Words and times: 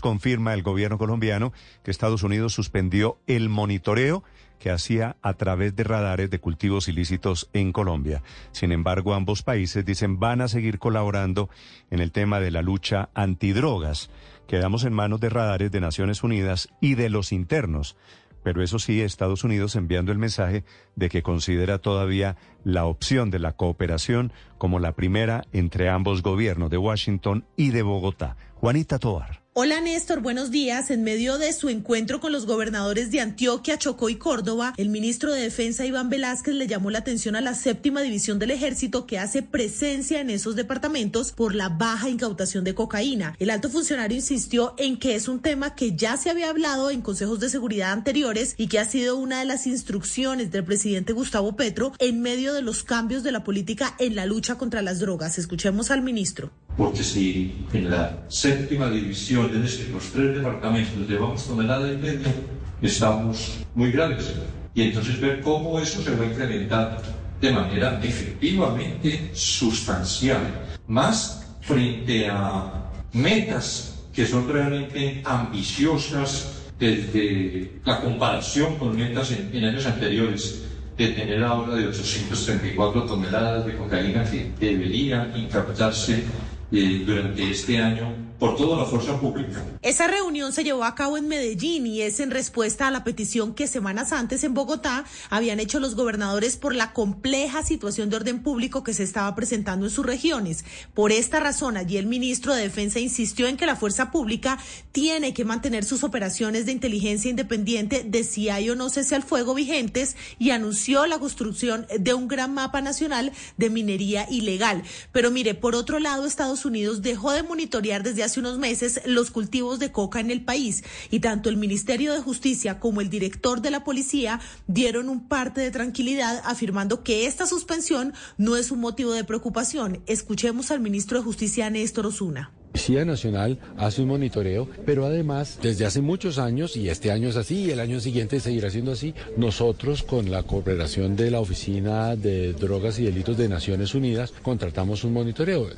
confirma 0.00 0.54
el 0.54 0.62
gobierno 0.62 0.98
colombiano 0.98 1.52
que 1.82 1.90
Estados 1.90 2.22
Unidos 2.22 2.54
suspendió 2.54 3.18
el 3.26 3.48
monitoreo 3.48 4.24
que 4.58 4.70
hacía 4.70 5.16
a 5.20 5.34
través 5.34 5.76
de 5.76 5.84
radares 5.84 6.30
de 6.30 6.40
cultivos 6.40 6.88
ilícitos 6.88 7.50
en 7.52 7.72
Colombia. 7.72 8.22
Sin 8.52 8.72
embargo, 8.72 9.12
ambos 9.12 9.42
países 9.42 9.84
dicen 9.84 10.18
van 10.18 10.40
a 10.40 10.48
seguir 10.48 10.78
colaborando 10.78 11.50
en 11.90 12.00
el 12.00 12.12
tema 12.12 12.40
de 12.40 12.50
la 12.50 12.62
lucha 12.62 13.10
antidrogas. 13.14 14.10
Quedamos 14.48 14.84
en 14.84 14.94
manos 14.94 15.20
de 15.20 15.28
radares 15.28 15.70
de 15.70 15.80
Naciones 15.80 16.22
Unidas 16.22 16.70
y 16.80 16.94
de 16.94 17.10
los 17.10 17.32
internos. 17.32 17.96
Pero 18.42 18.62
eso 18.62 18.78
sí, 18.78 19.00
Estados 19.00 19.44
Unidos 19.44 19.76
enviando 19.76 20.12
el 20.12 20.18
mensaje 20.18 20.64
de 20.96 21.08
que 21.08 21.22
considera 21.22 21.78
todavía 21.78 22.36
la 22.62 22.84
opción 22.86 23.30
de 23.30 23.38
la 23.38 23.52
cooperación 23.52 24.32
como 24.58 24.78
la 24.78 24.92
primera 24.92 25.44
entre 25.52 25.88
ambos 25.88 26.22
gobiernos 26.22 26.70
de 26.70 26.78
Washington 26.78 27.46
y 27.56 27.70
de 27.70 27.82
Bogotá. 27.82 28.36
Juanita 28.54 28.98
Toar. 28.98 29.43
Hola 29.56 29.80
Néstor, 29.80 30.20
buenos 30.20 30.50
días. 30.50 30.90
En 30.90 31.04
medio 31.04 31.38
de 31.38 31.52
su 31.52 31.68
encuentro 31.68 32.20
con 32.20 32.32
los 32.32 32.44
gobernadores 32.44 33.12
de 33.12 33.20
Antioquia, 33.20 33.78
Chocó 33.78 34.08
y 34.08 34.16
Córdoba, 34.16 34.74
el 34.76 34.88
ministro 34.88 35.32
de 35.32 35.42
Defensa 35.42 35.86
Iván 35.86 36.10
Velázquez 36.10 36.56
le 36.56 36.66
llamó 36.66 36.90
la 36.90 36.98
atención 36.98 37.36
a 37.36 37.40
la 37.40 37.54
séptima 37.54 38.02
división 38.02 38.40
del 38.40 38.50
ejército 38.50 39.06
que 39.06 39.20
hace 39.20 39.42
presencia 39.42 40.20
en 40.20 40.30
esos 40.30 40.56
departamentos 40.56 41.30
por 41.30 41.54
la 41.54 41.68
baja 41.68 42.08
incautación 42.08 42.64
de 42.64 42.74
cocaína. 42.74 43.36
El 43.38 43.48
alto 43.48 43.70
funcionario 43.70 44.16
insistió 44.16 44.74
en 44.76 44.98
que 44.98 45.14
es 45.14 45.28
un 45.28 45.38
tema 45.38 45.76
que 45.76 45.94
ya 45.94 46.16
se 46.16 46.30
había 46.30 46.50
hablado 46.50 46.90
en 46.90 47.00
consejos 47.00 47.38
de 47.38 47.48
seguridad 47.48 47.92
anteriores 47.92 48.56
y 48.56 48.66
que 48.66 48.80
ha 48.80 48.84
sido 48.84 49.16
una 49.16 49.38
de 49.38 49.44
las 49.44 49.68
instrucciones 49.68 50.50
del 50.50 50.64
presidente 50.64 51.12
Gustavo 51.12 51.54
Petro 51.54 51.92
en 52.00 52.22
medio 52.22 52.54
de 52.54 52.62
los 52.62 52.82
cambios 52.82 53.22
de 53.22 53.30
la 53.30 53.44
política 53.44 53.94
en 54.00 54.16
la 54.16 54.26
lucha 54.26 54.58
contra 54.58 54.82
las 54.82 54.98
drogas. 54.98 55.38
Escuchemos 55.38 55.92
al 55.92 56.02
ministro 56.02 56.50
porque 56.76 57.04
si 57.04 57.66
en 57.72 57.90
la 57.90 58.24
séptima 58.28 58.90
división, 58.90 59.50
es 59.54 59.62
decir, 59.62 59.90
los 59.90 60.04
tres 60.10 60.36
departamentos 60.36 61.08
llevamos 61.08 61.46
tonelada 61.46 61.92
y 61.92 61.96
media, 61.96 62.34
estamos 62.82 63.58
muy 63.74 63.92
graves. 63.92 64.34
Y 64.74 64.82
entonces 64.82 65.20
ver 65.20 65.40
cómo 65.40 65.78
eso 65.78 66.02
se 66.02 66.14
va 66.16 66.24
a 66.24 66.26
incrementar 66.26 67.00
de 67.40 67.52
manera 67.52 68.00
efectivamente 68.02 69.30
sustancial, 69.34 70.40
más 70.88 71.46
frente 71.60 72.28
a 72.28 72.90
metas 73.12 74.06
que 74.12 74.26
son 74.26 74.48
realmente 74.48 75.22
ambiciosas 75.24 76.62
desde 76.78 77.80
la 77.84 78.00
comparación 78.00 78.76
con 78.78 78.96
metas 78.96 79.30
en, 79.30 79.50
en 79.54 79.64
años 79.64 79.86
anteriores 79.86 80.64
de 80.96 81.08
tener 81.08 81.42
ahora 81.42 81.74
de 81.74 81.88
834 81.88 83.02
toneladas 83.04 83.66
de 83.66 83.76
cocaína 83.76 84.24
que 84.24 84.52
deberían 84.58 85.36
incaptarse 85.36 86.24
durante 86.70 87.50
este 87.50 87.78
año 87.78 88.23
por 88.38 88.56
toda 88.56 88.76
la 88.76 88.84
fuerza 88.84 89.18
pública. 89.20 89.62
Esa 89.82 90.06
reunión 90.06 90.52
se 90.52 90.64
llevó 90.64 90.84
a 90.84 90.94
cabo 90.94 91.16
en 91.16 91.28
Medellín 91.28 91.86
y 91.86 92.02
es 92.02 92.20
en 92.20 92.30
respuesta 92.30 92.88
a 92.88 92.90
la 92.90 93.04
petición 93.04 93.54
que 93.54 93.66
semanas 93.66 94.12
antes 94.12 94.44
en 94.44 94.54
Bogotá 94.54 95.04
habían 95.30 95.60
hecho 95.60 95.80
los 95.80 95.94
gobernadores 95.94 96.56
por 96.56 96.74
la 96.74 96.92
compleja 96.92 97.62
situación 97.62 98.10
de 98.10 98.16
orden 98.16 98.42
público 98.42 98.82
que 98.82 98.94
se 98.94 99.02
estaba 99.02 99.34
presentando 99.34 99.86
en 99.86 99.92
sus 99.92 100.04
regiones. 100.04 100.64
Por 100.94 101.12
esta 101.12 101.40
razón, 101.40 101.76
allí 101.76 101.96
el 101.96 102.06
ministro 102.06 102.54
de 102.54 102.62
Defensa 102.62 102.98
insistió 102.98 103.46
en 103.46 103.56
que 103.56 103.66
la 103.66 103.76
fuerza 103.76 104.10
pública 104.10 104.58
tiene 104.92 105.32
que 105.32 105.44
mantener 105.44 105.84
sus 105.84 106.02
operaciones 106.04 106.66
de 106.66 106.72
inteligencia 106.72 107.30
independiente 107.30 108.04
de 108.04 108.24
si 108.24 108.48
hay 108.48 108.70
o 108.70 108.74
no 108.74 108.90
cese 108.90 109.14
al 109.14 109.22
fuego 109.22 109.54
vigentes 109.54 110.16
y 110.38 110.50
anunció 110.50 111.06
la 111.06 111.18
construcción 111.18 111.86
de 111.98 112.14
un 112.14 112.28
gran 112.28 112.52
mapa 112.52 112.80
nacional 112.80 113.32
de 113.56 113.70
minería 113.70 114.26
ilegal. 114.30 114.82
Pero 115.12 115.30
mire, 115.30 115.54
por 115.54 115.74
otro 115.74 115.98
lado, 115.98 116.26
Estados 116.26 116.64
Unidos 116.64 117.02
dejó 117.02 117.32
de 117.32 117.42
monitorear 117.42 118.02
desde 118.02 118.23
hace 118.24 118.40
unos 118.40 118.58
meses 118.58 119.00
los 119.06 119.30
cultivos 119.30 119.78
de 119.78 119.92
coca 119.92 120.20
en 120.20 120.30
el 120.30 120.44
país 120.44 120.82
y 121.10 121.20
tanto 121.20 121.48
el 121.48 121.56
Ministerio 121.56 122.12
de 122.12 122.20
Justicia 122.20 122.80
como 122.80 123.00
el 123.00 123.10
director 123.10 123.60
de 123.60 123.70
la 123.70 123.84
policía 123.84 124.40
dieron 124.66 125.08
un 125.08 125.28
parte 125.28 125.60
de 125.60 125.70
tranquilidad 125.70 126.42
afirmando 126.44 127.04
que 127.04 127.26
esta 127.26 127.46
suspensión 127.46 128.12
no 128.38 128.56
es 128.56 128.70
un 128.70 128.80
motivo 128.80 129.12
de 129.12 129.24
preocupación. 129.24 130.02
Escuchemos 130.06 130.70
al 130.70 130.80
ministro 130.80 131.18
de 131.18 131.24
Justicia 131.24 131.70
Néstor 131.70 132.06
Osuna. 132.06 132.52
Policía 132.74 133.04
Nacional 133.04 133.56
hace 133.78 134.02
un 134.02 134.08
monitoreo, 134.08 134.68
pero 134.84 135.06
además 135.06 135.60
desde 135.62 135.86
hace 135.86 136.02
muchos 136.02 136.38
años, 136.38 136.76
y 136.76 136.88
este 136.88 137.12
año 137.12 137.28
es 137.28 137.36
así, 137.36 137.66
y 137.66 137.70
el 137.70 137.78
año 137.78 138.00
siguiente 138.00 138.40
seguirá 138.40 138.68
siendo 138.68 138.90
así, 138.90 139.14
nosotros 139.36 140.02
con 140.02 140.28
la 140.28 140.42
cooperación 140.42 141.14
de 141.14 141.30
la 141.30 141.38
Oficina 141.38 142.16
de 142.16 142.52
Drogas 142.52 142.98
y 142.98 143.04
Delitos 143.04 143.38
de 143.38 143.48
Naciones 143.48 143.94
Unidas 143.94 144.32
contratamos 144.42 145.04
un 145.04 145.12
monitoreo. 145.12 145.68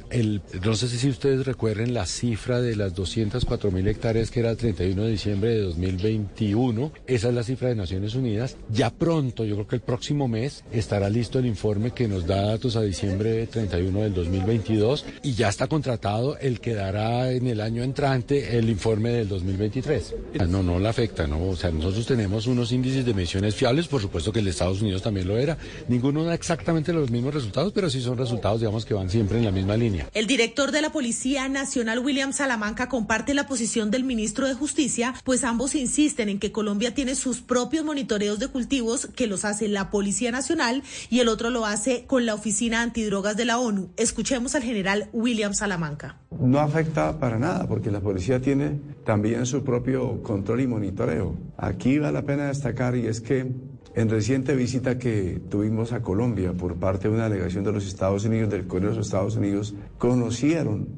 No 0.65 0.75
sé 0.75 0.89
si 0.89 1.11
ustedes 1.11 1.45
recuerden 1.45 1.93
la 1.93 2.07
cifra 2.07 2.63
de 2.63 2.75
las 2.75 2.95
204 2.95 3.71
mil 3.71 3.87
hectáreas 3.87 4.31
que 4.31 4.41
era 4.41 4.51
el 4.51 4.57
31 4.57 5.03
de 5.03 5.11
diciembre 5.11 5.51
de 5.51 5.61
2021, 5.61 6.93
esa 7.07 7.29
es 7.29 7.35
la 7.35 7.43
cifra 7.43 7.69
de 7.69 7.75
Naciones 7.75 8.15
Unidas. 8.15 8.57
Ya 8.71 8.89
pronto, 8.89 9.45
yo 9.45 9.55
creo 9.57 9.69
que 9.69 9.77
el 9.77 9.83
próximo 9.83 10.29
mes, 10.29 10.65
estará 10.73 11.11
listo 11.11 11.39
el 11.39 11.47
informe 11.47 11.91
que 11.91 12.09
nos 12.09 12.27
da 12.27 12.41
datos 12.41 12.75
a 12.75 12.81
diciembre 12.81 13.47
31 13.49 14.01
del 14.01 14.15
2022 14.15 15.05
y 15.23 15.35
ya 15.35 15.51
está 15.51 15.67
contratado 15.67 16.39
el 16.39 16.59
que 16.59 16.73
da 16.73 16.86
en 16.89 17.47
el 17.47 17.61
año 17.61 17.83
entrante 17.83 18.59
el 18.59 18.71
informe 18.71 19.11
del 19.11 19.29
2023. 19.29 20.15
No, 20.49 20.63
no 20.63 20.79
la 20.79 20.91
afecta, 20.91 21.27
¿no? 21.27 21.43
O 21.49 21.57
sea, 21.57 21.71
nosotros 21.71 22.07
tenemos 22.07 22.47
unos 22.47 22.71
índices 22.73 23.05
de 23.05 23.13
mediciones 23.13 23.55
fiables, 23.55 23.89
por 23.89 24.01
supuesto 24.01 24.33
que 24.33 24.39
el 24.39 24.49
Estados 24.49 24.81
Unidos 24.81 25.03
también 25.03 25.27
lo 25.27 25.37
era. 25.37 25.59
Ninguno 25.89 26.25
da 26.25 26.35
exactamente 26.35 26.93
los 26.93 27.11
mismos 27.11 27.35
resultados, 27.35 27.73
pero 27.73 27.91
sí 27.91 28.01
son 28.01 28.17
resultados, 28.17 28.61
digamos, 28.61 28.85
que 28.85 28.95
van 28.95 29.11
siempre 29.11 29.39
en 29.39 29.45
la 29.45 29.51
misma 29.51 29.77
línea. 29.77 30.09
El 30.15 30.27
director 30.27 30.71
de 30.71 30.81
la 30.81 30.93
Policía 30.93 31.49
Nacional, 31.49 31.99
William 31.99 32.33
Salamanca, 32.33 32.89
comparte 32.89 33.35
la 33.35 33.47
posición 33.47 33.91
del 33.91 34.05
ministro 34.05 34.47
de 34.47 34.55
Justicia, 34.55 35.15
pues 35.25 35.45
ambos 35.45 35.75
insisten 35.75 36.29
en 36.29 36.39
que 36.39 36.53
Colombia 36.53 36.95
tiene 36.95 37.15
sus 37.15 37.41
propios 37.41 37.85
monitoreos 37.85 38.39
de 38.39 38.49
cultivos 38.49 39.09
que 39.15 39.27
los 39.27 39.45
hace 39.45 39.69
la 39.69 39.91
Policía 39.91 40.31
Nacional 40.31 40.83
y 41.11 41.21
el 41.21 41.29
otro 41.29 41.51
lo 41.51 41.67
hace 41.67 42.05
con 42.07 42.27
la 42.27 42.35
Oficina 42.35 42.83
Antidrogas 42.83 43.37
de 43.37 43.45
la 43.45 43.59
ONU. 43.59 43.91
Escuchemos 43.97 44.55
al 44.55 44.63
general 44.63 45.09
William 45.13 45.53
Salamanca. 45.53 46.19
No 46.41 46.59
afecta 46.61 47.19
para 47.19 47.39
nada 47.39 47.67
porque 47.67 47.91
la 47.91 48.01
policía 48.01 48.41
tiene 48.41 48.79
también 49.05 49.47
su 49.47 49.63
propio 49.65 50.23
control 50.23 50.61
y 50.61 50.67
monitoreo. 50.67 51.35
Aquí 51.57 51.99
vale 51.99 52.13
la 52.13 52.23
pena 52.23 52.47
destacar 52.47 52.97
y 52.97 53.07
es 53.07 53.21
que 53.21 53.47
en 53.95 54.11
reciente 54.11 54.55
visita 54.55 54.99
que 54.99 55.41
tuvimos 55.49 55.93
a 55.93 56.03
Colombia 56.03 56.53
por 56.53 56.77
parte 56.77 57.09
de 57.09 57.15
una 57.15 57.29
delegación 57.29 57.65
de 57.65 57.73
los 57.73 57.87
Estados 57.87 58.27
Unidos, 58.27 58.51
del 58.51 58.67
Congreso 58.67 58.93
de 58.93 58.99
los 58.99 59.07
Estados 59.07 59.37
Unidos, 59.37 59.75
conocieron 59.97 60.89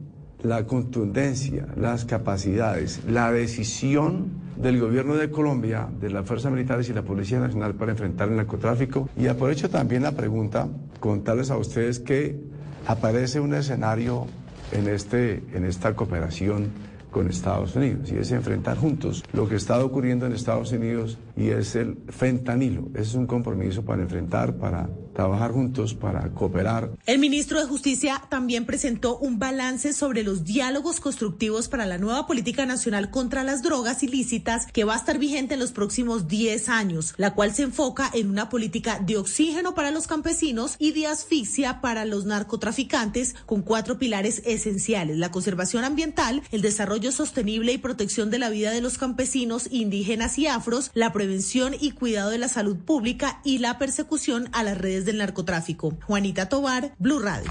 la 0.42 0.66
contundencia, 0.66 1.66
las 1.76 2.04
capacidades, 2.04 3.00
la 3.08 3.30
decisión 3.30 4.48
del 4.56 4.80
gobierno 4.80 5.14
de 5.14 5.30
Colombia, 5.30 5.88
de 6.00 6.10
las 6.10 6.26
fuerzas 6.26 6.50
militares 6.50 6.88
y 6.88 6.92
la 6.92 7.02
Policía 7.02 7.38
Nacional 7.38 7.74
para 7.74 7.92
enfrentar 7.92 8.28
el 8.28 8.36
narcotráfico. 8.36 9.08
Y 9.16 9.28
aprovecho 9.28 9.70
también 9.70 10.02
la 10.02 10.12
pregunta, 10.12 10.68
contarles 10.98 11.50
a 11.50 11.56
ustedes 11.56 12.00
que 12.00 12.40
aparece 12.86 13.38
un 13.38 13.54
escenario 13.54 14.26
en, 14.72 14.88
este, 14.88 15.42
en 15.54 15.64
esta 15.64 15.94
cooperación 15.94 16.70
con 17.10 17.28
Estados 17.28 17.74
Unidos 17.74 18.12
y 18.12 18.16
es 18.16 18.30
enfrentar 18.32 18.76
juntos 18.76 19.24
lo 19.32 19.48
que 19.48 19.56
está 19.56 19.82
ocurriendo 19.82 20.26
en 20.26 20.32
Estados 20.32 20.72
Unidos 20.72 21.18
y 21.36 21.48
es 21.48 21.74
el 21.74 21.98
fentanilo. 22.08 22.88
Es 22.94 23.14
un 23.14 23.26
compromiso 23.26 23.84
para 23.84 24.02
enfrentar, 24.02 24.56
para 24.56 24.88
trabajar 25.18 25.50
juntos 25.50 25.94
para 25.94 26.30
cooperar. 26.30 26.92
El 27.04 27.18
ministro 27.18 27.58
de 27.58 27.66
Justicia 27.66 28.22
también 28.28 28.66
presentó 28.66 29.18
un 29.18 29.40
balance 29.40 29.92
sobre 29.92 30.22
los 30.22 30.44
diálogos 30.44 31.00
constructivos 31.00 31.66
para 31.66 31.86
la 31.86 31.98
nueva 31.98 32.28
política 32.28 32.66
nacional 32.66 33.10
contra 33.10 33.42
las 33.42 33.64
drogas 33.64 34.04
ilícitas 34.04 34.68
que 34.72 34.84
va 34.84 34.94
a 34.94 34.98
estar 34.98 35.18
vigente 35.18 35.54
en 35.54 35.60
los 35.60 35.72
próximos 35.72 36.28
10 36.28 36.68
años, 36.68 37.14
la 37.16 37.34
cual 37.34 37.52
se 37.52 37.64
enfoca 37.64 38.08
en 38.14 38.30
una 38.30 38.48
política 38.48 39.00
de 39.00 39.16
oxígeno 39.16 39.74
para 39.74 39.90
los 39.90 40.06
campesinos 40.06 40.76
y 40.78 40.92
de 40.92 41.08
asfixia 41.08 41.80
para 41.80 42.04
los 42.04 42.24
narcotraficantes 42.24 43.34
con 43.44 43.62
cuatro 43.62 43.98
pilares 43.98 44.42
esenciales, 44.44 45.16
la 45.16 45.32
conservación 45.32 45.82
ambiental, 45.82 46.44
el 46.52 46.62
desarrollo 46.62 47.10
sostenible 47.10 47.72
y 47.72 47.78
protección 47.78 48.30
de 48.30 48.38
la 48.38 48.50
vida 48.50 48.70
de 48.70 48.82
los 48.82 48.98
campesinos, 48.98 49.66
indígenas 49.72 50.38
y 50.38 50.46
afros, 50.46 50.92
la 50.94 51.12
prevención 51.12 51.74
y 51.80 51.90
cuidado 51.90 52.30
de 52.30 52.38
la 52.38 52.46
salud 52.46 52.76
pública 52.76 53.40
y 53.42 53.58
la 53.58 53.78
persecución 53.78 54.48
a 54.52 54.62
las 54.62 54.78
redes 54.78 55.07
del 55.08 55.18
narcotráfico. 55.18 55.96
Juanita 56.06 56.48
Tobar, 56.48 56.94
Blue 56.98 57.18
Radio. 57.18 57.46